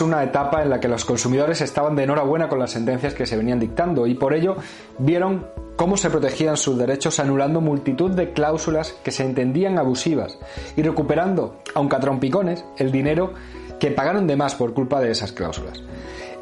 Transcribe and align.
Una 0.00 0.22
etapa 0.22 0.62
en 0.62 0.70
la 0.70 0.80
que 0.80 0.88
los 0.88 1.04
consumidores 1.04 1.60
estaban 1.60 1.96
de 1.96 2.04
enhorabuena 2.04 2.48
con 2.48 2.58
las 2.58 2.70
sentencias 2.70 3.14
que 3.14 3.26
se 3.26 3.36
venían 3.36 3.60
dictando 3.60 4.06
y 4.06 4.14
por 4.14 4.34
ello 4.34 4.56
vieron 4.98 5.46
cómo 5.76 5.96
se 5.96 6.10
protegían 6.10 6.56
sus 6.56 6.78
derechos 6.78 7.18
anulando 7.18 7.60
multitud 7.60 8.10
de 8.10 8.32
cláusulas 8.32 8.92
que 9.04 9.10
se 9.10 9.24
entendían 9.24 9.78
abusivas 9.78 10.38
y 10.76 10.82
recuperando, 10.82 11.56
aunque 11.74 11.96
a 11.96 12.00
trompicones, 12.00 12.64
el 12.78 12.92
dinero 12.92 13.34
que 13.80 13.90
pagaron 13.90 14.26
de 14.26 14.36
más 14.36 14.54
por 14.54 14.74
culpa 14.74 15.00
de 15.00 15.10
esas 15.10 15.32
cláusulas. 15.32 15.82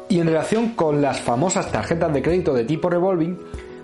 Y 0.09 0.19
en 0.19 0.27
relación 0.27 0.69
con 0.69 1.01
las 1.01 1.21
famosas 1.21 1.71
tarjetas 1.71 2.13
de 2.13 2.21
crédito 2.21 2.53
de 2.53 2.65
tipo 2.65 2.89
revolving, 2.89 3.39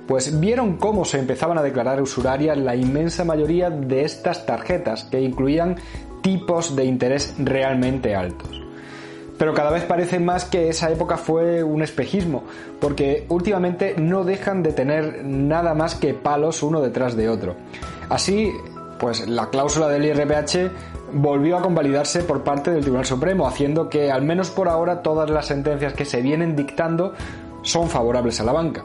pues 0.08 0.40
vieron 0.40 0.78
cómo 0.78 1.06
se 1.06 1.20
empezaban 1.20 1.58
a 1.58 1.64
declarar 1.64 2.02
usurarias 2.02 2.58
la 2.58 2.76
inmensa 2.76 3.24
mayoría 3.24 3.70
de 3.70 4.04
estas 4.04 4.46
tarjetas 4.46 5.04
que 5.06 5.22
incluían 5.22 5.76
tipos 6.22 6.76
de 6.76 6.86
interés 6.86 7.36
realmente 7.38 8.16
altos. 8.16 8.59
Pero 9.40 9.54
cada 9.54 9.72
vez 9.72 9.86
parece 9.86 10.20
más 10.20 10.44
que 10.44 10.68
esa 10.68 10.92
época 10.92 11.16
fue 11.16 11.64
un 11.64 11.82
espejismo, 11.82 12.44
porque 12.82 13.26
últimamente 13.30 13.96
no 13.98 14.26
dejan 14.26 14.62
de 14.62 14.74
tener 14.74 15.24
nada 15.24 15.74
más 15.74 15.96
que 15.96 16.14
palos 16.14 16.62
uno 16.62 16.82
detrás 16.82 17.16
de 17.16 17.30
otro. 17.30 17.56
Así, 18.10 18.52
pues 19.00 19.30
la 19.30 19.50
cláusula 19.50 19.88
del 19.88 20.04
IRPH 20.04 20.72
volvió 21.14 21.58
a 21.58 21.62
convalidarse 21.62 22.22
por 22.24 22.44
parte 22.44 22.72
del 22.72 22.82
Tribunal 22.82 23.06
Supremo, 23.06 23.48
haciendo 23.48 23.90
que 23.90 24.12
al 24.12 24.24
menos 24.24 24.50
por 24.52 24.68
ahora 24.68 25.02
todas 25.02 25.30
las 25.30 25.46
sentencias 25.46 25.94
que 25.94 26.04
se 26.04 26.22
vienen 26.22 26.58
dictando 26.58 27.14
son 27.62 27.88
favorables 27.90 28.42
a 28.42 28.44
la 28.44 28.52
banca. 28.52 28.84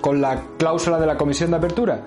Con 0.00 0.20
la 0.20 0.40
cláusula 0.56 1.00
de 1.00 1.06
la 1.06 1.16
Comisión 1.16 1.50
de 1.50 1.56
Apertura, 1.56 2.00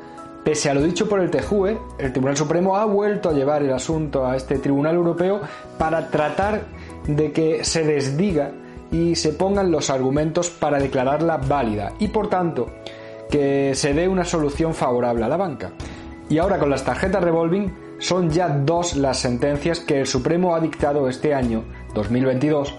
pese 0.45 0.69
a 0.69 0.73
lo 0.73 0.81
dicho 0.81 1.09
por 1.09 1.19
el 1.19 1.29
TJUE, 1.29 1.77
el 1.97 2.13
Tribunal 2.13 2.37
Supremo 2.37 2.77
ha 2.77 2.85
vuelto 2.85 3.27
a 3.27 3.33
llevar 3.33 3.61
el 3.61 3.73
asunto 3.73 4.25
a 4.25 4.37
este 4.37 4.57
Tribunal 4.57 4.95
Europeo 4.95 5.41
para 5.77 6.07
tratar 6.07 6.61
de 7.15 7.31
que 7.31 7.63
se 7.63 7.83
desdiga 7.83 8.51
y 8.91 9.15
se 9.15 9.33
pongan 9.33 9.71
los 9.71 9.89
argumentos 9.89 10.49
para 10.49 10.79
declararla 10.79 11.37
válida 11.37 11.93
y 11.99 12.07
por 12.07 12.29
tanto 12.29 12.67
que 13.29 13.73
se 13.75 13.93
dé 13.93 14.07
una 14.07 14.25
solución 14.25 14.73
favorable 14.73 15.25
a 15.25 15.27
la 15.27 15.37
banca. 15.37 15.71
Y 16.29 16.37
ahora 16.37 16.59
con 16.59 16.69
las 16.69 16.83
tarjetas 16.83 17.23
revolving 17.23 17.71
son 17.99 18.29
ya 18.29 18.49
dos 18.49 18.95
las 18.95 19.19
sentencias 19.19 19.79
que 19.79 19.99
el 19.99 20.07
Supremo 20.07 20.55
ha 20.55 20.59
dictado 20.59 21.09
este 21.09 21.33
año, 21.33 21.63
2022, 21.93 22.75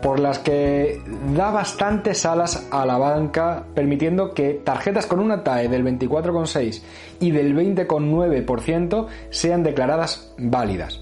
por 0.00 0.18
las 0.18 0.38
que 0.40 1.00
da 1.34 1.50
bastantes 1.50 2.26
alas 2.26 2.68
a 2.72 2.84
la 2.86 2.98
banca, 2.98 3.64
permitiendo 3.74 4.34
que 4.34 4.54
tarjetas 4.54 5.06
con 5.06 5.20
una 5.20 5.44
TAE 5.44 5.68
del 5.68 5.84
24,6 5.84 6.82
y 7.20 7.30
del 7.30 7.54
20,9% 7.54 9.06
sean 9.30 9.62
declaradas 9.62 10.34
válidas. 10.38 11.01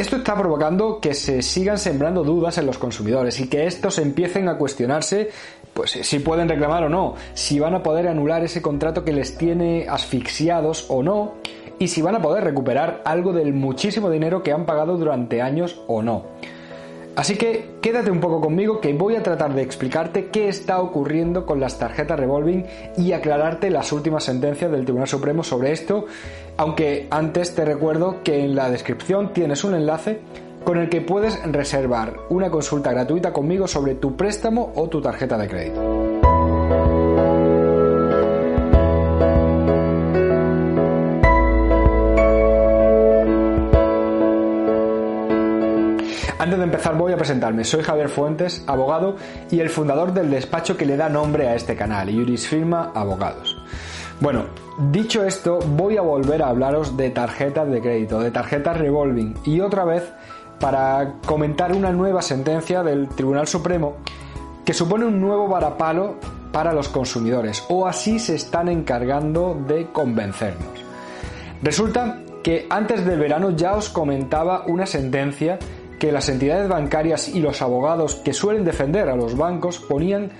Esto 0.00 0.16
está 0.16 0.34
provocando 0.34 0.98
que 0.98 1.12
se 1.12 1.42
sigan 1.42 1.76
sembrando 1.76 2.24
dudas 2.24 2.56
en 2.56 2.64
los 2.64 2.78
consumidores 2.78 3.38
y 3.38 3.50
que 3.50 3.66
estos 3.66 3.98
empiecen 3.98 4.48
a 4.48 4.56
cuestionarse 4.56 5.28
pues 5.74 5.90
si 5.90 6.20
pueden 6.20 6.48
reclamar 6.48 6.84
o 6.84 6.88
no, 6.88 7.16
si 7.34 7.60
van 7.60 7.74
a 7.74 7.82
poder 7.82 8.08
anular 8.08 8.42
ese 8.42 8.62
contrato 8.62 9.04
que 9.04 9.12
les 9.12 9.36
tiene 9.36 9.86
asfixiados 9.90 10.86
o 10.88 11.02
no, 11.02 11.34
y 11.78 11.88
si 11.88 12.00
van 12.00 12.14
a 12.14 12.22
poder 12.22 12.44
recuperar 12.44 13.02
algo 13.04 13.34
del 13.34 13.52
muchísimo 13.52 14.08
dinero 14.08 14.42
que 14.42 14.52
han 14.52 14.64
pagado 14.64 14.96
durante 14.96 15.42
años 15.42 15.82
o 15.86 16.00
no. 16.00 16.24
Así 17.16 17.36
que 17.36 17.72
quédate 17.82 18.10
un 18.10 18.20
poco 18.20 18.40
conmigo 18.40 18.80
que 18.80 18.94
voy 18.94 19.16
a 19.16 19.22
tratar 19.22 19.52
de 19.54 19.62
explicarte 19.62 20.28
qué 20.28 20.48
está 20.48 20.80
ocurriendo 20.80 21.44
con 21.44 21.60
las 21.60 21.78
tarjetas 21.78 22.18
revolving 22.18 22.64
y 22.96 23.12
aclararte 23.12 23.68
las 23.68 23.92
últimas 23.92 24.24
sentencias 24.24 24.70
del 24.70 24.84
Tribunal 24.84 25.08
Supremo 25.08 25.42
sobre 25.42 25.72
esto, 25.72 26.06
aunque 26.60 27.08
antes 27.10 27.54
te 27.54 27.64
recuerdo 27.64 28.22
que 28.22 28.44
en 28.44 28.54
la 28.54 28.68
descripción 28.68 29.32
tienes 29.32 29.64
un 29.64 29.74
enlace 29.74 30.20
con 30.62 30.76
el 30.76 30.90
que 30.90 31.00
puedes 31.00 31.42
reservar 31.50 32.18
una 32.28 32.50
consulta 32.50 32.92
gratuita 32.92 33.32
conmigo 33.32 33.66
sobre 33.66 33.94
tu 33.94 34.14
préstamo 34.14 34.70
o 34.76 34.86
tu 34.86 35.00
tarjeta 35.00 35.38
de 35.38 35.48
crédito. 35.48 35.80
Antes 46.38 46.58
de 46.58 46.64
empezar 46.64 46.94
voy 46.98 47.12
a 47.14 47.16
presentarme. 47.16 47.64
Soy 47.64 47.82
Javier 47.82 48.10
Fuentes, 48.10 48.62
abogado 48.66 49.16
y 49.50 49.60
el 49.60 49.70
fundador 49.70 50.12
del 50.12 50.28
despacho 50.28 50.76
que 50.76 50.84
le 50.84 50.98
da 50.98 51.08
nombre 51.08 51.48
a 51.48 51.54
este 51.54 51.74
canal, 51.74 52.10
Iuris 52.10 52.46
Firma 52.46 52.92
Abogados. 52.94 53.59
Bueno, 54.20 54.44
dicho 54.90 55.24
esto, 55.24 55.60
voy 55.60 55.96
a 55.96 56.02
volver 56.02 56.42
a 56.42 56.48
hablaros 56.48 56.94
de 56.94 57.08
tarjetas 57.08 57.70
de 57.70 57.80
crédito, 57.80 58.20
de 58.20 58.30
tarjetas 58.30 58.76
revolving 58.76 59.34
y 59.46 59.60
otra 59.60 59.86
vez 59.86 60.12
para 60.58 61.14
comentar 61.24 61.72
una 61.72 61.90
nueva 61.90 62.20
sentencia 62.20 62.82
del 62.82 63.08
Tribunal 63.08 63.48
Supremo 63.48 63.96
que 64.62 64.74
supone 64.74 65.06
un 65.06 65.22
nuevo 65.22 65.48
varapalo 65.48 66.16
para 66.52 66.74
los 66.74 66.90
consumidores, 66.90 67.64
o 67.70 67.86
así 67.86 68.18
se 68.18 68.34
están 68.34 68.68
encargando 68.68 69.58
de 69.66 69.86
convencernos. 69.90 70.84
Resulta 71.62 72.20
que 72.42 72.66
antes 72.68 73.06
del 73.06 73.20
verano 73.20 73.52
ya 73.52 73.74
os 73.74 73.88
comentaba 73.88 74.64
una 74.66 74.84
sentencia 74.84 75.58
que 75.98 76.12
las 76.12 76.28
entidades 76.28 76.68
bancarias 76.68 77.28
y 77.28 77.40
los 77.40 77.62
abogados 77.62 78.16
que 78.16 78.34
suelen 78.34 78.64
defender 78.64 79.08
a 79.08 79.16
los 79.16 79.36
bancos 79.36 79.78
ponían 79.78 80.30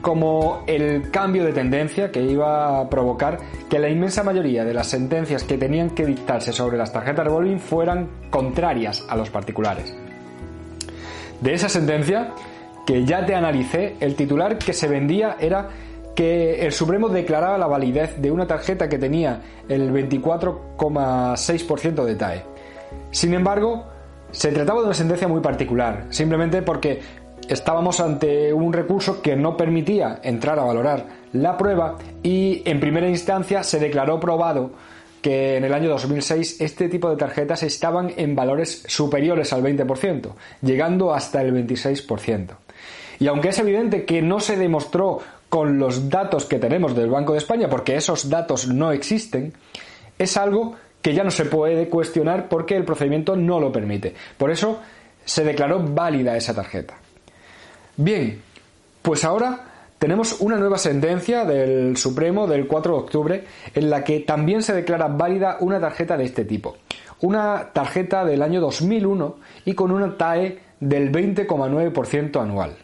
como 0.00 0.62
el 0.66 1.10
cambio 1.10 1.44
de 1.44 1.52
tendencia 1.52 2.10
que 2.10 2.22
iba 2.22 2.80
a 2.80 2.88
provocar 2.88 3.38
que 3.68 3.78
la 3.78 3.88
inmensa 3.88 4.22
mayoría 4.22 4.64
de 4.64 4.74
las 4.74 4.86
sentencias 4.86 5.44
que 5.44 5.58
tenían 5.58 5.90
que 5.90 6.06
dictarse 6.06 6.52
sobre 6.52 6.76
las 6.76 6.92
tarjetas 6.92 7.24
revolving 7.24 7.60
fueran 7.60 8.08
contrarias 8.30 9.04
a 9.08 9.16
los 9.16 9.30
particulares. 9.30 9.94
De 11.40 11.54
esa 11.54 11.68
sentencia, 11.68 12.32
que 12.86 13.04
ya 13.04 13.26
te 13.26 13.34
analicé, 13.34 13.96
el 14.00 14.16
titular 14.16 14.58
que 14.58 14.72
se 14.72 14.88
vendía 14.88 15.36
era 15.38 15.68
que 16.14 16.66
el 16.66 16.72
Supremo 16.72 17.08
declaraba 17.08 17.56
la 17.58 17.68
validez 17.68 18.20
de 18.20 18.32
una 18.32 18.46
tarjeta 18.46 18.88
que 18.88 18.98
tenía 18.98 19.40
el 19.68 19.92
24,6% 19.92 22.04
de 22.04 22.16
TAE. 22.16 22.42
Sin 23.12 23.34
embargo, 23.34 23.84
se 24.30 24.52
trataba 24.52 24.80
de 24.80 24.86
una 24.86 24.94
sentencia 24.94 25.28
muy 25.28 25.40
particular, 25.40 26.06
simplemente 26.10 26.62
porque 26.62 27.00
estábamos 27.48 28.00
ante 28.00 28.52
un 28.52 28.72
recurso 28.72 29.22
que 29.22 29.36
no 29.36 29.56
permitía 29.56 30.20
entrar 30.22 30.58
a 30.58 30.64
valorar 30.64 31.06
la 31.32 31.56
prueba 31.56 31.96
y 32.22 32.62
en 32.64 32.80
primera 32.80 33.08
instancia 33.08 33.62
se 33.62 33.78
declaró 33.78 34.20
probado 34.20 34.70
que 35.22 35.56
en 35.56 35.64
el 35.64 35.74
año 35.74 35.88
2006 35.88 36.60
este 36.60 36.88
tipo 36.88 37.10
de 37.10 37.16
tarjetas 37.16 37.62
estaban 37.62 38.12
en 38.16 38.34
valores 38.34 38.84
superiores 38.86 39.52
al 39.52 39.62
20%, 39.62 40.30
llegando 40.62 41.12
hasta 41.12 41.42
el 41.42 41.52
26%. 41.52 42.50
Y 43.18 43.26
aunque 43.26 43.48
es 43.48 43.58
evidente 43.58 44.04
que 44.04 44.22
no 44.22 44.38
se 44.38 44.56
demostró 44.56 45.20
con 45.48 45.78
los 45.78 46.08
datos 46.08 46.44
que 46.44 46.58
tenemos 46.58 46.94
del 46.94 47.10
Banco 47.10 47.32
de 47.32 47.38
España, 47.38 47.68
porque 47.68 47.96
esos 47.96 48.28
datos 48.28 48.68
no 48.68 48.92
existen, 48.92 49.54
es 50.18 50.36
algo 50.36 50.76
que 51.02 51.14
ya 51.14 51.24
no 51.24 51.30
se 51.30 51.46
puede 51.46 51.88
cuestionar 51.88 52.48
porque 52.48 52.76
el 52.76 52.84
procedimiento 52.84 53.34
no 53.34 53.60
lo 53.60 53.72
permite. 53.72 54.14
Por 54.36 54.50
eso 54.50 54.80
se 55.24 55.44
declaró 55.44 55.82
válida 55.82 56.36
esa 56.36 56.54
tarjeta. 56.54 56.94
Bien, 58.00 58.40
pues 59.02 59.24
ahora 59.24 59.58
tenemos 59.98 60.40
una 60.40 60.56
nueva 60.56 60.78
sentencia 60.78 61.44
del 61.44 61.96
Supremo 61.96 62.46
del 62.46 62.68
4 62.68 62.92
de 62.92 62.98
octubre 63.00 63.44
en 63.74 63.90
la 63.90 64.04
que 64.04 64.20
también 64.20 64.62
se 64.62 64.72
declara 64.72 65.08
válida 65.08 65.56
una 65.58 65.80
tarjeta 65.80 66.16
de 66.16 66.22
este 66.22 66.44
tipo. 66.44 66.76
Una 67.22 67.70
tarjeta 67.72 68.24
del 68.24 68.42
año 68.42 68.60
2001 68.60 69.38
y 69.64 69.74
con 69.74 69.90
una 69.90 70.16
TAE 70.16 70.60
del 70.78 71.10
20,9% 71.10 72.40
anual. 72.40 72.76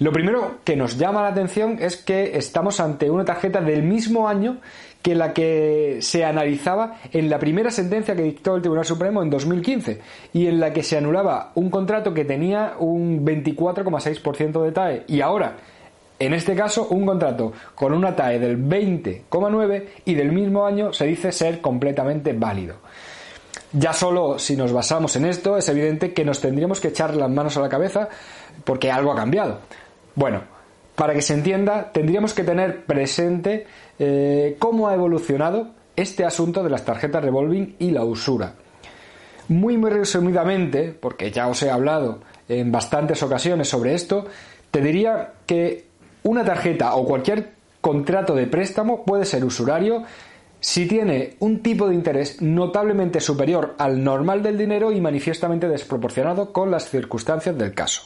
Lo 0.00 0.10
primero 0.10 0.56
que 0.64 0.74
nos 0.74 0.98
llama 0.98 1.22
la 1.22 1.28
atención 1.28 1.76
es 1.78 1.96
que 1.98 2.36
estamos 2.36 2.80
ante 2.80 3.08
una 3.08 3.24
tarjeta 3.24 3.60
del 3.60 3.84
mismo 3.84 4.28
año 4.28 4.56
que 5.02 5.14
la 5.14 5.32
que 5.32 5.98
se 6.00 6.24
analizaba 6.24 7.00
en 7.12 7.28
la 7.28 7.38
primera 7.38 7.70
sentencia 7.70 8.14
que 8.14 8.22
dictó 8.22 8.54
el 8.54 8.62
Tribunal 8.62 8.84
Supremo 8.84 9.22
en 9.22 9.30
2015 9.30 10.00
y 10.32 10.46
en 10.46 10.60
la 10.60 10.72
que 10.72 10.82
se 10.82 10.96
anulaba 10.96 11.50
un 11.56 11.70
contrato 11.70 12.14
que 12.14 12.24
tenía 12.24 12.74
un 12.78 13.24
24,6% 13.24 14.62
de 14.62 14.72
TAE 14.72 15.04
y 15.08 15.20
ahora 15.20 15.56
en 16.18 16.34
este 16.34 16.54
caso, 16.54 16.86
un 16.90 17.04
contrato 17.04 17.52
con 17.74 17.92
una 17.92 18.14
TAE 18.14 18.38
del 18.38 18.56
20,9 18.56 19.86
y 20.04 20.14
del 20.14 20.30
mismo 20.30 20.64
año 20.64 20.92
se 20.92 21.04
dice 21.04 21.32
ser 21.32 21.60
completamente 21.60 22.32
válido. 22.32 22.76
Ya 23.72 23.92
solo 23.92 24.38
si 24.38 24.56
nos 24.56 24.72
basamos 24.72 25.16
en 25.16 25.24
esto, 25.24 25.56
es 25.56 25.68
evidente 25.68 26.12
que 26.12 26.24
nos 26.24 26.40
tendríamos 26.40 26.80
que 26.80 26.88
echar 26.88 27.16
las 27.16 27.28
manos 27.28 27.56
a 27.56 27.60
la 27.60 27.68
cabeza 27.68 28.08
porque 28.62 28.92
algo 28.92 29.10
ha 29.10 29.16
cambiado. 29.16 29.58
Bueno, 30.14 30.42
para 30.94 31.12
que 31.12 31.22
se 31.22 31.34
entienda, 31.34 31.90
tendríamos 31.90 32.34
que 32.34 32.44
tener 32.44 32.84
presente 32.84 33.66
eh, 34.04 34.56
cómo 34.58 34.88
ha 34.88 34.94
evolucionado 34.94 35.68
este 35.94 36.24
asunto 36.24 36.64
de 36.64 36.70
las 36.70 36.84
tarjetas 36.84 37.22
revolving 37.22 37.76
y 37.78 37.92
la 37.92 38.04
usura. 38.04 38.54
Muy, 39.46 39.76
muy 39.76 39.90
resumidamente, 39.90 40.92
porque 40.92 41.30
ya 41.30 41.46
os 41.46 41.62
he 41.62 41.70
hablado 41.70 42.18
en 42.48 42.72
bastantes 42.72 43.22
ocasiones 43.22 43.68
sobre 43.68 43.94
esto, 43.94 44.26
te 44.72 44.80
diría 44.80 45.34
que 45.46 45.84
una 46.24 46.44
tarjeta 46.44 46.96
o 46.96 47.06
cualquier 47.06 47.52
contrato 47.80 48.34
de 48.34 48.48
préstamo 48.48 49.04
puede 49.04 49.24
ser 49.24 49.44
usurario 49.44 50.02
si 50.58 50.88
tiene 50.88 51.36
un 51.38 51.62
tipo 51.62 51.86
de 51.86 51.94
interés 51.94 52.42
notablemente 52.42 53.20
superior 53.20 53.76
al 53.78 54.02
normal 54.02 54.42
del 54.42 54.58
dinero 54.58 54.90
y 54.90 55.00
manifiestamente 55.00 55.68
desproporcionado 55.68 56.52
con 56.52 56.72
las 56.72 56.90
circunstancias 56.90 57.56
del 57.56 57.72
caso. 57.72 58.02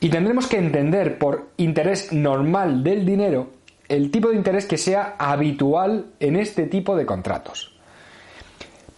Y 0.00 0.08
tendremos 0.08 0.46
que 0.46 0.56
entender 0.56 1.18
por 1.18 1.48
interés 1.58 2.10
normal 2.10 2.82
del 2.82 3.04
dinero 3.04 3.50
el 3.92 4.10
tipo 4.10 4.30
de 4.30 4.36
interés 4.36 4.64
que 4.64 4.78
sea 4.78 5.16
habitual 5.18 6.06
en 6.18 6.36
este 6.36 6.66
tipo 6.66 6.96
de 6.96 7.04
contratos. 7.04 7.76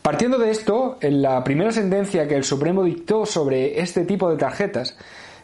Partiendo 0.02 0.38
de 0.38 0.50
esto, 0.50 0.98
en 1.00 1.20
la 1.20 1.42
primera 1.42 1.72
sentencia 1.72 2.28
que 2.28 2.36
el 2.36 2.44
Supremo 2.44 2.84
dictó 2.84 3.26
sobre 3.26 3.80
este 3.80 4.04
tipo 4.04 4.30
de 4.30 4.36
tarjetas, 4.36 4.96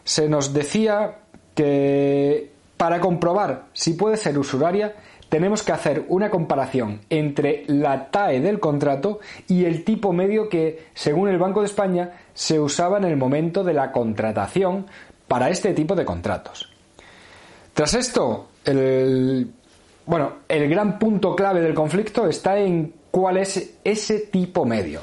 se 0.03 0.29
nos 0.29 0.53
decía 0.53 1.17
que 1.53 2.51
para 2.77 3.01
comprobar 3.01 3.65
si 3.73 3.93
puede 3.93 4.15
ser 4.15 4.37
usuraria, 4.39 4.95
tenemos 5.27 5.63
que 5.63 5.73
hacer 5.73 6.05
una 6.07 6.29
comparación 6.29 7.01
entre 7.09 7.65
la 7.67 8.09
TAE 8.09 8.39
del 8.39 8.59
contrato 8.59 9.19
y 9.47 9.65
el 9.65 9.83
tipo 9.83 10.13
medio 10.13 10.47
que, 10.47 10.87
según 10.93 11.27
el 11.27 11.39
Banco 11.39 11.59
de 11.59 11.67
España, 11.67 12.11
se 12.33 12.59
usaba 12.59 12.99
en 12.99 13.05
el 13.05 13.17
momento 13.17 13.63
de 13.63 13.73
la 13.73 13.91
contratación 13.91 14.87
para 15.27 15.49
este 15.49 15.73
tipo 15.73 15.95
de 15.95 16.05
contratos. 16.05 16.71
Tras 17.73 17.93
esto, 17.93 18.50
el, 18.65 19.51
bueno, 20.05 20.33
el 20.47 20.69
gran 20.69 20.99
punto 20.99 21.35
clave 21.35 21.61
del 21.61 21.73
conflicto 21.73 22.27
está 22.27 22.57
en 22.59 22.93
cuál 23.11 23.37
es 23.37 23.77
ese 23.83 24.19
tipo 24.19 24.65
medio. 24.65 25.01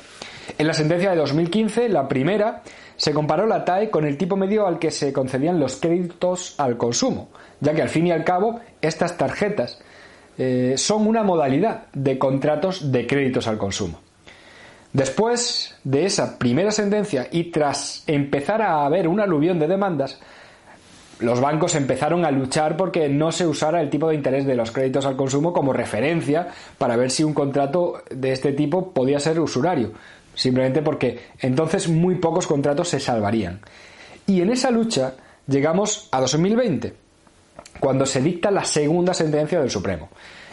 En 0.56 0.66
la 0.66 0.74
sentencia 0.74 1.10
de 1.10 1.16
2015, 1.16 1.88
la 1.88 2.08
primera, 2.08 2.62
se 2.96 3.12
comparó 3.12 3.46
la 3.46 3.64
TAE 3.64 3.90
con 3.90 4.04
el 4.06 4.16
tipo 4.16 4.36
medio 4.36 4.66
al 4.66 4.78
que 4.78 4.90
se 4.90 5.12
concedían 5.12 5.60
los 5.60 5.76
créditos 5.76 6.54
al 6.58 6.76
consumo, 6.76 7.28
ya 7.60 7.74
que 7.74 7.82
al 7.82 7.88
fin 7.88 8.06
y 8.06 8.12
al 8.12 8.24
cabo 8.24 8.60
estas 8.80 9.16
tarjetas 9.16 9.78
eh, 10.36 10.74
son 10.76 11.06
una 11.06 11.22
modalidad 11.22 11.86
de 11.92 12.18
contratos 12.18 12.90
de 12.90 13.06
créditos 13.06 13.46
al 13.46 13.58
consumo. 13.58 14.00
Después 14.92 15.76
de 15.84 16.06
esa 16.06 16.38
primera 16.38 16.70
sentencia 16.70 17.28
y 17.30 17.50
tras 17.50 18.02
empezar 18.06 18.62
a 18.62 18.84
haber 18.84 19.06
un 19.06 19.20
aluvión 19.20 19.58
de 19.58 19.68
demandas, 19.68 20.18
los 21.20 21.40
bancos 21.40 21.74
empezaron 21.74 22.24
a 22.24 22.30
luchar 22.30 22.76
porque 22.76 23.08
no 23.08 23.32
se 23.32 23.46
usara 23.46 23.80
el 23.80 23.90
tipo 23.90 24.08
de 24.08 24.14
interés 24.14 24.46
de 24.46 24.54
los 24.54 24.70
créditos 24.70 25.06
al 25.06 25.16
consumo 25.16 25.52
como 25.52 25.72
referencia 25.72 26.48
para 26.78 26.96
ver 26.96 27.10
si 27.10 27.24
un 27.24 27.34
contrato 27.34 28.02
de 28.10 28.32
este 28.32 28.52
tipo 28.52 28.92
podía 28.92 29.18
ser 29.18 29.40
usurario 29.40 29.92
simplemente 30.38 30.82
porque 30.82 31.18
entonces 31.40 31.88
muy 31.88 32.14
pocos 32.14 32.46
contratos 32.46 32.88
se 32.88 33.00
salvarían. 33.00 33.60
Y 34.26 34.40
en 34.40 34.50
esa 34.50 34.70
lucha 34.70 35.14
llegamos 35.46 36.08
a 36.12 36.20
2020, 36.20 36.94
cuando 37.80 38.06
se 38.06 38.22
dicta 38.22 38.50
la 38.50 38.64
segunda 38.64 39.12
sentencia 39.12 39.60
del 39.60 39.70
Supremo. 39.70 40.08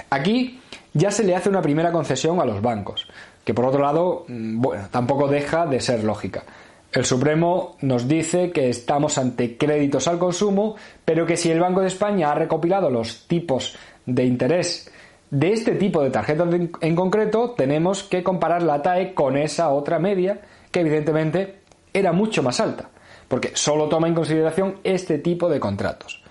Aquí 0.09 0.59
ya 0.93 1.11
se 1.11 1.23
le 1.23 1.35
hace 1.35 1.49
una 1.49 1.61
primera 1.61 1.91
concesión 1.91 2.39
a 2.39 2.45
los 2.45 2.61
bancos, 2.61 3.07
que 3.43 3.53
por 3.53 3.65
otro 3.65 3.83
lado, 3.83 4.25
mm, 4.27 4.59
bueno, 4.59 4.87
tampoco 4.89 5.27
deja 5.27 5.67
de 5.67 5.79
ser 5.79 6.03
lógica. 6.03 6.43
El 6.95 7.03
Supremo 7.03 7.75
nos 7.81 8.07
dice 8.07 8.51
que 8.51 8.69
estamos 8.69 9.17
ante 9.17 9.57
créditos 9.57 10.07
al 10.07 10.17
consumo, 10.17 10.77
pero 11.03 11.25
que 11.25 11.35
si 11.35 11.51
el 11.51 11.59
Banco 11.59 11.81
de 11.81 11.87
España 11.87 12.31
ha 12.31 12.35
recopilado 12.35 12.89
los 12.89 13.27
tipos 13.27 13.75
de 14.05 14.23
interés 14.23 14.89
de 15.29 15.51
este 15.51 15.73
tipo 15.73 16.01
de 16.01 16.09
tarjetas 16.09 16.47
en 16.79 16.95
concreto 16.95 17.51
tenemos 17.51 18.03
que 18.03 18.23
comparar 18.23 18.63
la 18.63 18.81
TAE 18.81 19.13
con 19.13 19.35
esa 19.35 19.71
otra 19.71 19.99
media 19.99 20.39
que 20.71 20.79
evidentemente 20.79 21.55
era 21.93 22.13
mucho 22.13 22.41
más 22.41 22.61
alta, 22.61 22.89
porque 23.27 23.51
solo 23.55 23.89
toma 23.89 24.07
en 24.07 24.15
consideración 24.15 24.75
este 24.85 25.17
tipo 25.17 25.49
de 25.49 25.59
contratos. 25.59 26.23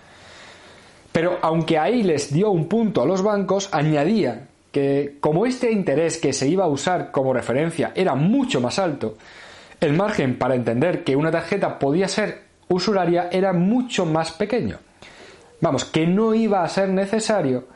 Pero 1.13 1.41
aunque 1.43 1.79
ahí 1.79 2.03
les 2.03 2.33
dio 2.33 2.51
un 2.51 2.69
punto 2.69 3.03
a 3.03 3.07
los 3.07 3.23
bancos, 3.23 3.69
añadía 3.71 4.49
que 4.73 5.19
como 5.21 5.45
este 5.45 5.71
interés 5.71 6.17
que 6.17 6.33
se 6.33 6.49
iba 6.49 6.65
a 6.65 6.69
usar 6.69 7.11
como 7.11 7.35
referencia 7.35 7.93
era 7.95 8.15
mucho 8.15 8.63
más 8.63 8.79
alto, 8.79 9.19
el 9.81 9.93
margen 9.93 10.39
para 10.39 10.55
entender 10.55 11.05
que 11.05 11.17
una 11.17 11.31
tarjeta 11.31 11.79
podía 11.79 12.09
ser 12.09 12.43
usuraria 12.69 13.29
era 13.31 13.53
mucho 13.53 14.07
más 14.07 14.33
pequeño. 14.33 14.79
Vamos, 15.61 15.85
que 15.85 16.07
no 16.07 16.35
iba 16.35 16.63
a 16.63 16.69
ser 16.69 16.89
necesario 16.89 17.67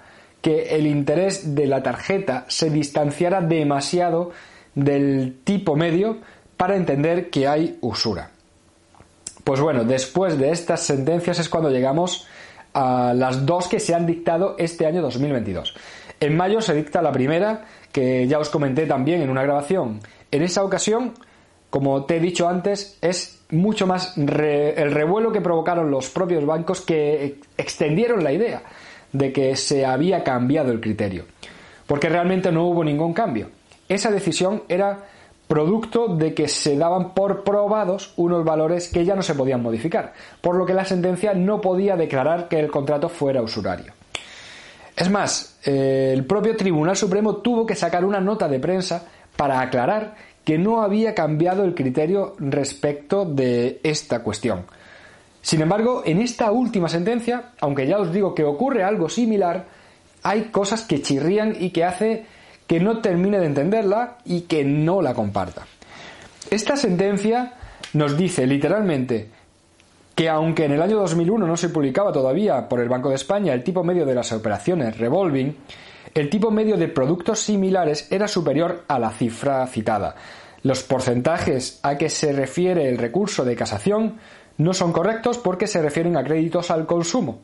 que 0.41 0.77
el 0.77 0.87
interés 0.87 1.55
de 1.55 1.67
la 1.67 1.83
tarjeta 1.83 2.45
se 2.49 2.71
distanciara 2.71 3.41
demasiado 3.41 4.31
del 4.75 5.39
tipo 5.45 5.75
medio 5.75 6.19
para 6.56 6.77
entender 6.77 7.31
que 7.31 7.49
hay 7.49 7.79
usura. 7.81 8.31
Pues 9.45 9.61
bueno, 9.61 9.85
después 9.85 10.39
de 10.39 10.50
estas 10.50 10.83
sentencias 10.83 11.39
es 11.39 11.49
cuando 11.49 11.71
llegamos 11.71 12.27
a 12.75 13.15
las 13.15 13.47
dos 13.47 13.67
que 13.69 13.81
se 13.81 13.95
han 13.95 14.06
dictado 14.06 14.56
este 14.59 14.87
año 14.87 15.00
2022. 15.03 15.75
En 16.21 16.37
mayo 16.37 16.61
se 16.61 16.75
dicta 16.75 17.00
la 17.00 17.12
primera, 17.12 17.65
que 17.93 18.27
ya 18.27 18.39
os 18.39 18.50
comenté 18.50 18.87
también 18.87 19.23
en 19.23 19.31
una 19.31 19.43
grabación. 19.43 20.00
En 20.31 20.43
esa 20.43 20.62
ocasión, 20.62 21.15
como 21.70 22.05
te 22.05 22.17
he 22.17 22.20
dicho 22.20 22.49
antes, 22.49 22.99
es 23.00 23.41
mucho 23.50 23.87
más 23.87 24.17
el 24.17 24.91
revuelo 24.91 25.32
que 25.32 25.41
provocaron 25.41 25.91
los 25.91 26.09
propios 26.11 26.44
bancos 26.44 26.81
que 26.81 27.41
extendieron 27.56 28.25
la 28.25 28.32
idea 28.32 28.62
de 29.12 29.32
que 29.32 29.56
se 29.56 29.87
había 29.87 30.23
cambiado 30.23 30.73
el 30.73 30.81
criterio, 30.81 31.25
porque 31.87 32.09
realmente 32.09 32.53
no 32.53 32.65
hubo 32.67 32.85
ningún 32.85 33.12
cambio. 33.12 33.49
Esa 33.88 34.11
decisión 34.11 34.62
era 34.69 35.07
producto 35.47 36.09
de 36.09 36.35
que 36.35 36.47
se 36.47 36.76
daban 36.76 37.14
por 37.14 37.43
probados 37.43 38.12
unos 38.16 38.45
valores 38.45 38.88
que 38.88 39.04
ya 39.04 39.16
no 39.16 39.23
se 39.23 39.35
podían 39.35 39.62
modificar, 39.62 40.12
por 40.43 40.57
lo 40.57 40.66
que 40.66 40.75
la 40.75 40.85
sentencia 40.85 41.33
no 41.33 41.61
podía 41.61 41.97
declarar 41.97 42.49
que 42.49 42.61
el 42.61 42.71
contrato 42.71 43.09
fuera 43.09 43.43
usurario. 43.43 43.93
Es 44.95 45.09
más, 45.11 45.59
eh, 45.64 46.11
el 46.12 46.26
propio 46.26 46.57
Tribunal 46.57 46.97
Supremo 46.97 47.37
tuvo 47.37 47.64
que 47.64 47.75
sacar 47.75 48.04
una 48.04 48.21
nota 48.21 48.49
de 48.49 48.59
prensa 48.59 49.07
para 49.37 49.61
aclarar 49.61 50.16
que 50.49 50.57
no 50.57 50.81
había 50.81 51.14
cambiado 51.14 51.62
el 51.62 51.75
criterio 51.75 52.35
respecto 52.38 53.26
de 53.26 53.81
esta 53.83 54.21
cuestión, 54.23 54.64
sin 55.43 55.61
embargo, 55.61 56.00
en 56.07 56.23
esta 56.23 56.50
última 56.50 56.88
sentencia, 56.88 57.50
aunque 57.61 57.87
ya 57.87 57.99
os 57.99 58.14
digo 58.14 58.35
que 58.35 58.45
ocurre 58.45 58.83
algo 58.83 59.11
similar, 59.11 59.67
hay 60.23 60.45
cosas 60.45 60.87
que 60.87 61.02
chirrían 61.02 61.55
y 61.61 61.69
que 61.69 61.85
hace 61.85 62.25
que 62.67 62.81
no 62.81 63.02
termine 63.02 63.38
de 63.38 63.45
entenderla 63.45 64.17
y 64.25 64.40
que 64.40 64.64
no 64.64 65.02
la 65.02 65.12
comparta. 65.12 65.67
Esta 66.50 66.78
sentencia 66.78 67.52
nos 67.93 68.17
dice 68.17 68.47
literalmente 68.47 69.28
que 70.14 70.31
aunque 70.31 70.64
en 70.64 70.73
el 70.73 70.81
año 70.81 70.97
2001 70.97 71.47
no 71.47 71.59
se 71.59 71.69
publicaba 71.69 72.11
todavía 72.11 72.71
por 72.71 72.81
el 72.81 72.88
Banco 72.88 73.11
de 73.11 73.17
España 73.17 73.52
el 73.52 73.62
tipo 73.62 73.85
medio 73.85 74.07
de 74.07 74.14
las 74.14 74.33
operaciones 74.33 74.97
revolving, 74.97 75.55
el 76.15 76.31
tipo 76.31 76.50
medio 76.50 76.77
de 76.77 76.88
productos 76.88 77.41
similares 77.41 78.11
era 78.11 78.29
superior 78.29 78.85
a 78.88 78.99
la 78.99 79.11
cifra 79.11 79.67
citada. 79.67 80.15
Los 80.62 80.83
porcentajes 80.83 81.81
a 81.83 81.97
que 81.97 82.11
se 82.11 82.33
refiere 82.33 82.88
el 82.88 82.99
recurso 82.99 83.45
de 83.45 83.57
casación 83.57 84.19
no 84.57 84.75
son 84.75 84.93
correctos 84.93 85.38
porque 85.38 85.67
se 85.67 85.81
refieren 85.81 86.17
a 86.17 86.25
créditos 86.25 86.71
al 86.71 86.87
consumo. 86.87 87.41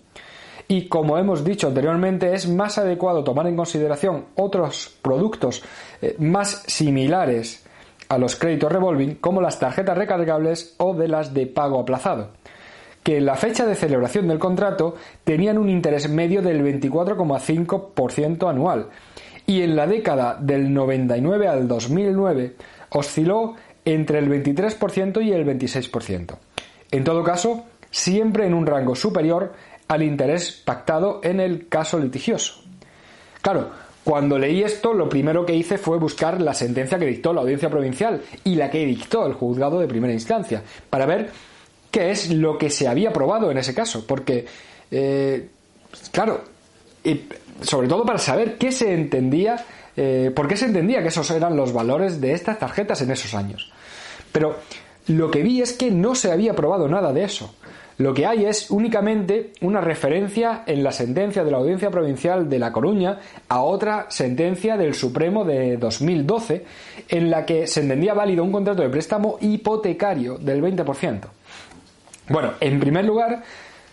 Y 0.66 0.88
como 0.88 1.18
hemos 1.18 1.44
dicho 1.44 1.68
anteriormente, 1.68 2.32
es 2.32 2.48
más 2.48 2.78
adecuado 2.78 3.22
tomar 3.22 3.46
en 3.46 3.56
consideración 3.56 4.26
otros 4.34 4.96
productos 5.02 5.62
eh, 6.00 6.16
más 6.18 6.64
similares 6.66 7.64
a 8.08 8.18
los 8.18 8.36
créditos 8.36 8.72
revolving, 8.72 9.16
como 9.16 9.40
las 9.40 9.58
tarjetas 9.58 9.96
recargables 9.96 10.74
o 10.78 10.94
de 10.94 11.08
las 11.08 11.34
de 11.34 11.46
pago 11.46 11.80
aplazado, 11.80 12.30
que 13.04 13.18
en 13.18 13.26
la 13.26 13.36
fecha 13.36 13.66
de 13.66 13.76
celebración 13.76 14.26
del 14.26 14.40
contrato 14.40 14.96
tenían 15.22 15.58
un 15.58 15.68
interés 15.68 16.08
medio 16.08 16.42
del 16.42 16.64
24,5% 16.64 18.50
anual 18.50 18.88
y 19.46 19.60
en 19.60 19.76
la 19.76 19.86
década 19.86 20.36
del 20.40 20.72
99 20.72 21.46
al 21.46 21.68
2009 21.68 22.56
osciló 22.88 23.54
entre 23.84 24.18
el 24.18 24.30
23% 24.30 25.22
y 25.22 25.32
el 25.32 25.46
26%. 25.46 26.34
En 26.90 27.04
todo 27.04 27.22
caso, 27.22 27.66
siempre 27.90 28.46
en 28.46 28.54
un 28.54 28.66
rango 28.66 28.96
superior 28.96 29.52
al 29.86 30.02
interés 30.02 30.62
pactado 30.64 31.20
en 31.22 31.40
el 31.40 31.68
caso 31.68 31.98
litigioso. 31.98 32.62
Claro, 33.42 33.70
Cuando 34.04 34.38
leí 34.38 34.62
esto, 34.62 34.92
lo 34.92 35.08
primero 35.08 35.46
que 35.46 35.54
hice 35.54 35.78
fue 35.78 35.98
buscar 35.98 36.38
la 36.38 36.52
sentencia 36.52 36.98
que 36.98 37.06
dictó 37.06 37.32
la 37.32 37.40
audiencia 37.40 37.70
provincial 37.70 38.20
y 38.44 38.54
la 38.54 38.70
que 38.70 38.84
dictó 38.84 39.26
el 39.26 39.32
juzgado 39.32 39.80
de 39.80 39.88
primera 39.88 40.12
instancia, 40.12 40.62
para 40.90 41.06
ver 41.06 41.30
qué 41.94 42.10
es 42.10 42.28
lo 42.28 42.58
que 42.58 42.70
se 42.70 42.88
había 42.88 43.12
probado 43.12 43.52
en 43.52 43.58
ese 43.58 43.72
caso, 43.72 44.04
porque, 44.04 44.44
eh, 44.90 45.48
claro, 46.10 46.42
y 47.04 47.20
sobre 47.60 47.86
todo 47.86 48.04
para 48.04 48.18
saber 48.18 48.58
qué 48.58 48.72
se 48.72 48.92
entendía, 48.92 49.64
eh, 49.96 50.32
por 50.34 50.48
qué 50.48 50.56
se 50.56 50.64
entendía 50.64 51.02
que 51.02 51.08
esos 51.08 51.30
eran 51.30 51.56
los 51.56 51.72
valores 51.72 52.20
de 52.20 52.32
estas 52.32 52.58
tarjetas 52.58 53.00
en 53.02 53.12
esos 53.12 53.32
años. 53.32 53.70
Pero 54.32 54.56
lo 55.06 55.30
que 55.30 55.44
vi 55.44 55.62
es 55.62 55.72
que 55.72 55.92
no 55.92 56.16
se 56.16 56.32
había 56.32 56.54
probado 56.54 56.88
nada 56.88 57.12
de 57.12 57.22
eso. 57.22 57.54
Lo 57.98 58.12
que 58.12 58.26
hay 58.26 58.44
es 58.44 58.72
únicamente 58.72 59.52
una 59.60 59.80
referencia 59.80 60.64
en 60.66 60.82
la 60.82 60.90
sentencia 60.90 61.44
de 61.44 61.52
la 61.52 61.58
Audiencia 61.58 61.92
Provincial 61.92 62.50
de 62.50 62.58
La 62.58 62.72
Coruña 62.72 63.20
a 63.48 63.60
otra 63.62 64.06
sentencia 64.08 64.76
del 64.76 64.94
Supremo 64.94 65.44
de 65.44 65.76
2012 65.76 66.64
en 67.08 67.30
la 67.30 67.46
que 67.46 67.68
se 67.68 67.82
entendía 67.82 68.14
válido 68.14 68.42
un 68.42 68.50
contrato 68.50 68.82
de 68.82 68.88
préstamo 68.88 69.38
hipotecario 69.40 70.38
del 70.38 70.60
20%. 70.60 71.20
Bueno, 72.28 72.52
en 72.60 72.80
primer 72.80 73.04
lugar, 73.04 73.42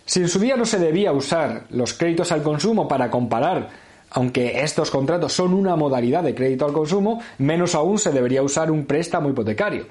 si 0.05 0.21
en 0.21 0.29
su 0.29 0.39
día 0.39 0.55
no 0.55 0.65
se 0.65 0.79
debía 0.79 1.11
usar 1.11 1.65
los 1.69 1.93
créditos 1.93 2.31
al 2.31 2.43
consumo 2.43 2.87
para 2.87 3.09
comparar, 3.09 3.69
aunque 4.11 4.61
estos 4.61 4.91
contratos 4.91 5.33
son 5.33 5.53
una 5.53 5.75
modalidad 5.75 6.23
de 6.23 6.35
crédito 6.35 6.65
al 6.65 6.73
consumo, 6.73 7.21
menos 7.37 7.75
aún 7.75 7.97
se 7.97 8.11
debería 8.11 8.43
usar 8.43 8.71
un 8.71 8.85
préstamo 8.85 9.29
hipotecario. 9.29 9.87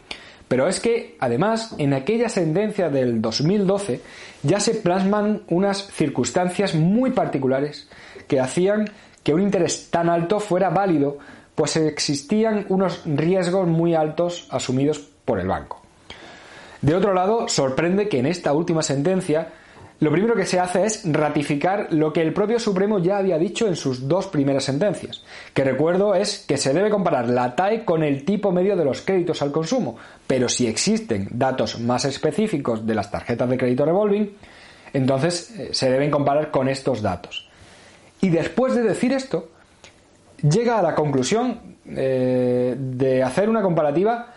Pero 0.48 0.66
es 0.68 0.80
que, 0.80 1.16
además, 1.20 1.74
en 1.78 1.94
aquella 1.94 2.28
sentencia 2.28 2.88
del 2.90 3.22
2012 3.22 4.00
ya 4.42 4.58
se 4.58 4.74
plasman 4.74 5.42
unas 5.48 5.86
circunstancias 5.92 6.74
muy 6.74 7.12
particulares 7.12 7.88
que 8.26 8.40
hacían 8.40 8.90
que 9.22 9.32
un 9.32 9.42
interés 9.42 9.90
tan 9.90 10.08
alto 10.08 10.40
fuera 10.40 10.70
válido, 10.70 11.18
pues 11.54 11.76
existían 11.76 12.66
unos 12.68 13.02
riesgos 13.04 13.68
muy 13.68 13.94
altos 13.94 14.48
asumidos 14.50 14.98
por 14.98 15.38
el 15.38 15.46
banco. 15.46 15.79
De 16.82 16.94
otro 16.94 17.12
lado, 17.12 17.48
sorprende 17.48 18.08
que 18.08 18.18
en 18.18 18.26
esta 18.26 18.52
última 18.52 18.82
sentencia 18.82 19.48
lo 20.00 20.10
primero 20.10 20.34
que 20.34 20.46
se 20.46 20.58
hace 20.58 20.86
es 20.86 21.02
ratificar 21.04 21.88
lo 21.90 22.10
que 22.10 22.22
el 22.22 22.32
propio 22.32 22.58
Supremo 22.58 22.98
ya 23.00 23.18
había 23.18 23.36
dicho 23.36 23.68
en 23.68 23.76
sus 23.76 24.08
dos 24.08 24.28
primeras 24.28 24.64
sentencias, 24.64 25.22
que 25.52 25.62
recuerdo 25.62 26.14
es 26.14 26.38
que 26.48 26.56
se 26.56 26.72
debe 26.72 26.88
comparar 26.88 27.28
la 27.28 27.54
TAE 27.54 27.84
con 27.84 28.02
el 28.02 28.24
tipo 28.24 28.50
medio 28.50 28.76
de 28.76 28.84
los 28.86 29.02
créditos 29.02 29.42
al 29.42 29.52
consumo, 29.52 29.98
pero 30.26 30.48
si 30.48 30.66
existen 30.66 31.28
datos 31.32 31.78
más 31.80 32.06
específicos 32.06 32.86
de 32.86 32.94
las 32.94 33.10
tarjetas 33.10 33.50
de 33.50 33.58
crédito 33.58 33.84
revolving, 33.84 34.30
entonces 34.94 35.50
eh, 35.50 35.68
se 35.72 35.90
deben 35.90 36.10
comparar 36.10 36.50
con 36.50 36.70
estos 36.70 37.02
datos. 37.02 37.50
Y 38.22 38.30
después 38.30 38.74
de 38.74 38.82
decir 38.82 39.12
esto, 39.12 39.50
llega 40.42 40.78
a 40.78 40.82
la 40.82 40.94
conclusión 40.94 41.76
eh, 41.86 42.74
de 42.74 43.22
hacer 43.22 43.50
una 43.50 43.60
comparativa 43.60 44.32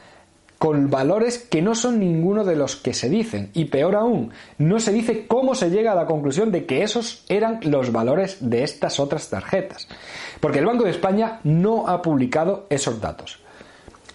con 0.63 0.89
valores 0.89 1.39
que 1.39 1.61
no 1.61 1.75
son 1.75 1.99
ninguno 1.99 2.45
de 2.45 2.55
los 2.55 2.77
que 2.77 2.93
se 2.93 3.09
dicen. 3.09 3.49
Y 3.53 3.65
peor 3.65 3.97
aún, 3.97 4.31
no 4.57 4.79
se 4.79 4.93
dice 4.93 5.27
cómo 5.27 5.55
se 5.55 5.69
llega 5.69 5.91
a 5.91 5.95
la 5.95 6.05
conclusión 6.05 6.53
de 6.53 6.65
que 6.65 6.83
esos 6.83 7.25
eran 7.27 7.59
los 7.63 7.91
valores 7.91 8.37
de 8.39 8.63
estas 8.63 8.97
otras 9.01 9.29
tarjetas. 9.29 9.89
Porque 10.39 10.59
el 10.59 10.65
Banco 10.65 10.85
de 10.85 10.91
España 10.91 11.41
no 11.43 11.89
ha 11.89 12.01
publicado 12.01 12.65
esos 12.69 13.01
datos. 13.01 13.41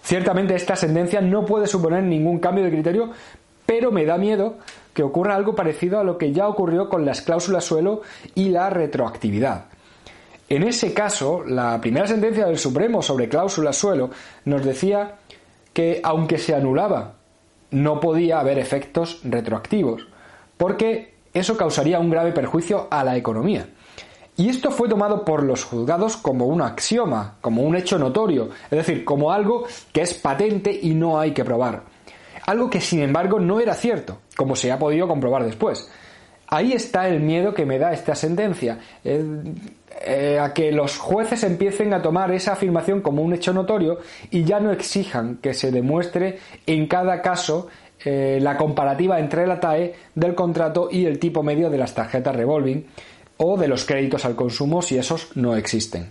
Ciertamente 0.01 0.55
esta 0.55 0.75
sentencia 0.75 1.21
no 1.21 1.45
puede 1.45 1.67
suponer 1.67 2.01
ningún 2.01 2.39
cambio 2.39 2.63
de 2.63 2.71
criterio, 2.71 3.11
pero 3.67 3.91
me 3.91 4.05
da 4.05 4.17
miedo 4.17 4.57
que 4.95 5.03
ocurra 5.03 5.35
algo 5.35 5.53
parecido 5.53 5.99
a 5.99 6.03
lo 6.03 6.17
que 6.17 6.31
ya 6.33 6.47
ocurrió 6.47 6.89
con 6.89 7.05
las 7.05 7.21
cláusulas 7.21 7.63
suelo 7.63 8.01
y 8.33 8.49
la 8.49 8.71
retroactividad. 8.71 9.65
En 10.49 10.63
ese 10.63 10.95
caso, 10.95 11.43
la 11.45 11.79
primera 11.79 12.07
sentencia 12.07 12.47
del 12.47 12.57
Supremo 12.57 13.03
sobre 13.03 13.29
cláusulas 13.29 13.77
suelo 13.77 14.09
nos 14.45 14.65
decía 14.65 15.19
que 15.73 16.01
aunque 16.03 16.37
se 16.37 16.55
anulaba, 16.55 17.15
no 17.71 17.99
podía 17.99 18.39
haber 18.39 18.57
efectos 18.57 19.19
retroactivos, 19.23 20.07
porque 20.57 21.13
eso 21.33 21.55
causaría 21.55 21.99
un 21.99 22.09
grave 22.09 22.31
perjuicio 22.31 22.87
a 22.89 23.03
la 23.03 23.15
economía. 23.15 23.67
Y 24.35 24.47
esto 24.47 24.71
fue 24.71 24.87
tomado 24.87 25.25
por 25.25 25.43
los 25.43 25.65
juzgados 25.65 26.15
como 26.15 26.45
un 26.45 26.61
axioma, 26.61 27.35
como 27.41 27.63
un 27.63 27.75
hecho 27.75 27.99
notorio, 27.99 28.49
es 28.71 28.77
decir, 28.77 29.03
como 29.03 29.31
algo 29.31 29.65
que 29.91 30.01
es 30.01 30.13
patente 30.13 30.77
y 30.81 30.93
no 30.93 31.19
hay 31.19 31.33
que 31.33 31.43
probar. 31.43 31.83
Algo 32.45 32.69
que 32.69 32.79
sin 32.79 33.01
embargo 33.01 33.39
no 33.39 33.59
era 33.59 33.73
cierto, 33.73 34.19
como 34.37 34.55
se 34.55 34.71
ha 34.71 34.79
podido 34.79 35.07
comprobar 35.07 35.43
después. 35.43 35.91
Ahí 36.51 36.73
está 36.73 37.07
el 37.07 37.19
miedo 37.19 37.53
que 37.53 37.65
me 37.65 37.77
da 37.77 37.93
esta 37.93 38.15
sentencia. 38.15 38.79
Eh, 39.03 40.39
a 40.39 40.53
que 40.53 40.71
los 40.71 40.97
jueces 40.97 41.43
empiecen 41.43 41.93
a 41.93 42.01
tomar 42.01 42.31
esa 42.31 42.53
afirmación 42.53 43.01
como 43.01 43.21
un 43.21 43.33
hecho 43.33 43.53
notorio 43.53 43.99
y 44.31 44.45
ya 44.45 44.59
no 44.59 44.71
exijan 44.71 45.37
que 45.37 45.53
se 45.53 45.71
demuestre 45.71 46.39
en 46.65 46.87
cada 46.87 47.21
caso 47.21 47.67
eh, 48.05 48.39
la 48.41 48.55
comparativa 48.55 49.19
entre 49.19 49.45
la 49.45 49.59
TAE 49.59 49.93
del 50.15 50.35
contrato 50.35 50.87
y 50.89 51.05
el 51.05 51.19
tipo 51.19 51.43
medio 51.43 51.69
de 51.69 51.77
las 51.77 51.93
tarjetas 51.93 52.33
revolving 52.33 52.85
o 53.37 53.57
de 53.57 53.67
los 53.67 53.83
créditos 53.83 54.23
al 54.23 54.35
consumo 54.35 54.81
si 54.81 54.97
esos 54.97 55.35
no 55.35 55.55
existen. 55.55 56.09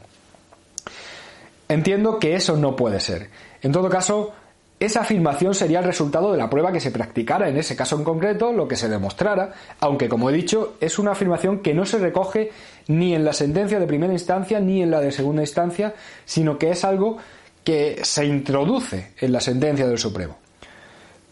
Entiendo 1.68 2.18
que 2.18 2.34
eso 2.34 2.56
no 2.56 2.76
puede 2.76 3.00
ser. 3.00 3.30
En 3.62 3.72
todo 3.72 3.88
caso, 3.88 4.34
esa 4.80 5.00
afirmación 5.00 5.54
sería 5.54 5.80
el 5.80 5.84
resultado 5.84 6.30
de 6.30 6.38
la 6.38 6.48
prueba 6.48 6.70
que 6.70 6.80
se 6.80 6.92
practicara 6.92 7.48
en 7.48 7.56
ese 7.56 7.74
caso 7.74 7.96
en 7.96 8.04
concreto, 8.04 8.52
lo 8.52 8.68
que 8.68 8.76
se 8.76 8.88
demostrara, 8.88 9.52
aunque 9.80 10.08
como 10.08 10.30
he 10.30 10.32
dicho, 10.32 10.76
es 10.80 11.00
una 11.00 11.12
afirmación 11.12 11.60
que 11.60 11.74
no 11.74 11.84
se 11.84 11.98
recoge 11.98 12.52
ni 12.86 13.14
en 13.14 13.24
la 13.24 13.32
sentencia 13.32 13.80
de 13.80 13.88
primera 13.88 14.12
instancia 14.12 14.60
ni 14.60 14.80
en 14.82 14.92
la 14.92 15.00
de 15.00 15.10
segunda 15.10 15.42
instancia, 15.42 15.94
sino 16.24 16.58
que 16.58 16.70
es 16.70 16.84
algo 16.84 17.18
que 17.64 17.98
se 18.02 18.24
introduce 18.24 19.12
en 19.18 19.32
la 19.32 19.40
sentencia 19.40 19.86
del 19.86 19.98
Supremo. 19.98 20.36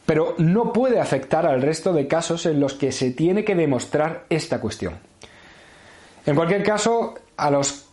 Pero 0.04 0.34
no 0.38 0.72
puede 0.72 1.00
afectar 1.00 1.46
al 1.46 1.62
resto 1.62 1.92
de 1.92 2.08
casos 2.08 2.46
en 2.46 2.58
los 2.58 2.74
que 2.74 2.90
se 2.90 3.12
tiene 3.12 3.44
que 3.44 3.54
demostrar 3.54 4.24
esta 4.28 4.60
cuestión. 4.60 4.98
En 6.26 6.34
cualquier 6.34 6.64
caso, 6.64 7.14
a 7.36 7.50
los 7.50 7.85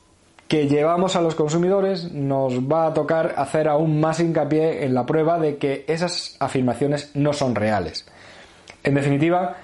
que 0.53 0.67
llevamos 0.67 1.15
a 1.15 1.21
los 1.21 1.33
consumidores 1.33 2.11
nos 2.11 2.59
va 2.59 2.85
a 2.85 2.93
tocar 2.93 3.33
hacer 3.37 3.67
aún 3.67 3.99
más 3.99 4.19
hincapié 4.19 4.85
en 4.85 4.93
la 4.93 5.03
prueba 5.03 5.39
de 5.39 5.57
que 5.57 5.83
esas 5.87 6.35
afirmaciones 6.39 7.09
no 7.15 7.33
son 7.33 7.55
reales. 7.55 8.05
En 8.83 8.93
definitiva, 8.93 9.57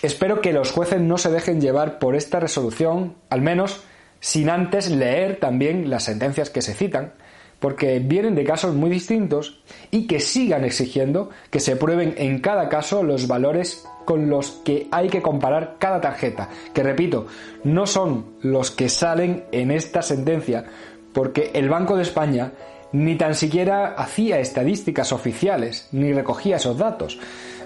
espero 0.00 0.40
que 0.40 0.54
los 0.54 0.72
jueces 0.72 0.98
no 0.98 1.18
se 1.18 1.30
dejen 1.30 1.60
llevar 1.60 1.98
por 1.98 2.16
esta 2.16 2.40
resolución, 2.40 3.16
al 3.28 3.42
menos 3.42 3.82
sin 4.18 4.48
antes 4.48 4.90
leer 4.90 5.40
también 5.40 5.90
las 5.90 6.04
sentencias 6.04 6.48
que 6.48 6.62
se 6.62 6.72
citan, 6.72 7.12
porque 7.60 7.98
vienen 7.98 8.34
de 8.34 8.44
casos 8.44 8.74
muy 8.74 8.90
distintos 8.90 9.60
y 9.90 10.06
que 10.06 10.20
sigan 10.20 10.64
exigiendo 10.64 11.30
que 11.50 11.60
se 11.60 11.76
prueben 11.76 12.14
en 12.16 12.40
cada 12.40 12.68
caso 12.68 13.02
los 13.02 13.26
valores 13.26 13.84
con 14.04 14.30
los 14.30 14.52
que 14.64 14.88
hay 14.90 15.08
que 15.08 15.22
comparar 15.22 15.76
cada 15.78 16.00
tarjeta, 16.00 16.48
que 16.72 16.82
repito, 16.82 17.26
no 17.64 17.86
son 17.86 18.24
los 18.42 18.70
que 18.70 18.88
salen 18.88 19.44
en 19.52 19.70
esta 19.70 20.02
sentencia, 20.02 20.64
porque 21.12 21.50
el 21.54 21.68
Banco 21.68 21.96
de 21.96 22.02
España 22.02 22.52
ni 22.92 23.16
tan 23.16 23.34
siquiera 23.34 23.88
hacía 23.88 24.40
estadísticas 24.40 25.12
oficiales, 25.12 25.88
ni 25.92 26.12
recogía 26.12 26.56
esos 26.56 26.78
datos. 26.78 27.18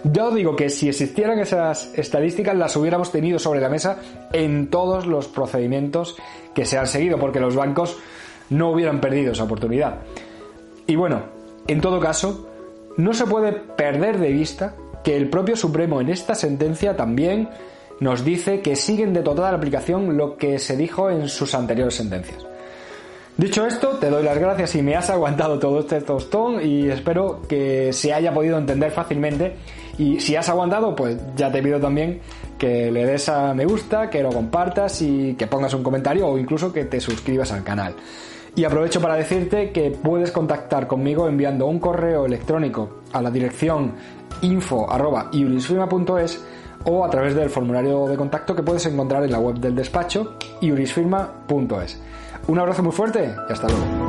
Yo 0.04 0.32
digo 0.32 0.56
que 0.56 0.68
si 0.68 0.88
existieran 0.88 1.38
esas 1.38 1.96
estadísticas 1.96 2.56
las 2.56 2.74
hubiéramos 2.74 3.12
tenido 3.12 3.38
sobre 3.38 3.60
la 3.60 3.68
mesa 3.68 3.98
en 4.32 4.66
todos 4.68 5.06
los 5.06 5.28
procedimientos 5.28 6.16
que 6.54 6.64
se 6.64 6.76
han 6.76 6.88
seguido, 6.88 7.18
porque 7.18 7.38
los 7.38 7.54
bancos 7.54 7.98
no 8.52 8.70
hubieran 8.70 9.00
perdido 9.00 9.32
esa 9.32 9.44
oportunidad. 9.44 10.00
Y 10.86 10.96
bueno, 10.96 11.22
en 11.66 11.80
todo 11.80 12.00
caso, 12.00 12.48
no 12.96 13.14
se 13.14 13.26
puede 13.26 13.52
perder 13.52 14.18
de 14.18 14.32
vista 14.32 14.74
que 15.02 15.16
el 15.16 15.28
propio 15.28 15.56
Supremo 15.56 16.00
en 16.00 16.10
esta 16.10 16.34
sentencia 16.34 16.96
también 16.96 17.48
nos 18.00 18.24
dice 18.24 18.60
que 18.60 18.76
siguen 18.76 19.12
de 19.12 19.22
total 19.22 19.54
aplicación 19.54 20.16
lo 20.16 20.36
que 20.36 20.58
se 20.58 20.76
dijo 20.76 21.10
en 21.10 21.28
sus 21.28 21.54
anteriores 21.54 21.94
sentencias. 21.94 22.44
Dicho 23.36 23.66
esto, 23.66 23.96
te 23.98 24.10
doy 24.10 24.22
las 24.22 24.38
gracias 24.38 24.74
y 24.74 24.82
me 24.82 24.94
has 24.94 25.08
aguantado 25.08 25.58
todo 25.58 25.80
este 25.80 26.00
tostón 26.02 26.60
y 26.62 26.88
espero 26.90 27.40
que 27.48 27.92
se 27.92 28.12
haya 28.12 28.34
podido 28.34 28.58
entender 28.58 28.90
fácilmente. 28.90 29.56
Y 29.96 30.20
si 30.20 30.36
has 30.36 30.48
aguantado, 30.48 30.94
pues 30.94 31.16
ya 31.34 31.50
te 31.50 31.62
pido 31.62 31.80
también 31.80 32.20
que 32.58 32.90
le 32.90 33.06
des 33.06 33.28
a 33.28 33.54
me 33.54 33.64
gusta, 33.64 34.10
que 34.10 34.22
lo 34.22 34.30
compartas 34.30 35.00
y 35.00 35.34
que 35.34 35.46
pongas 35.46 35.72
un 35.72 35.82
comentario 35.82 36.26
o 36.26 36.38
incluso 36.38 36.72
que 36.72 36.84
te 36.84 37.00
suscribas 37.00 37.52
al 37.52 37.64
canal. 37.64 37.94
Y 38.54 38.64
aprovecho 38.64 39.00
para 39.00 39.14
decirte 39.14 39.72
que 39.72 39.90
puedes 39.90 40.30
contactar 40.30 40.86
conmigo 40.86 41.26
enviando 41.26 41.66
un 41.66 41.78
correo 41.78 42.26
electrónico 42.26 43.00
a 43.12 43.22
la 43.22 43.30
dirección 43.30 43.92
info.iurisfirma.es 44.42 46.44
o 46.84 47.04
a 47.04 47.10
través 47.10 47.34
del 47.34 47.48
formulario 47.48 48.06
de 48.08 48.16
contacto 48.16 48.54
que 48.54 48.62
puedes 48.62 48.84
encontrar 48.86 49.24
en 49.24 49.32
la 49.32 49.38
web 49.38 49.56
del 49.56 49.74
despacho 49.74 50.36
iurisfirma.es. 50.60 52.02
Un 52.48 52.58
abrazo 52.58 52.82
muy 52.82 52.92
fuerte 52.92 53.34
y 53.48 53.52
hasta 53.52 53.68
luego. 53.68 54.01